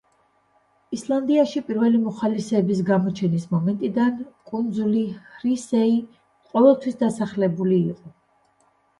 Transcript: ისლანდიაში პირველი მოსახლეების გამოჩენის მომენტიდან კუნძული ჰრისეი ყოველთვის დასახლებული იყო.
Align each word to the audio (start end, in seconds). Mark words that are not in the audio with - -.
ისლანდიაში 0.95 1.59
პირველი 1.65 1.99
მოსახლეების 2.05 2.79
გამოჩენის 2.87 3.45
მომენტიდან 3.51 4.17
კუნძული 4.51 5.03
ჰრისეი 5.35 5.93
ყოველთვის 6.55 6.97
დასახლებული 7.03 7.79
იყო. 7.91 8.11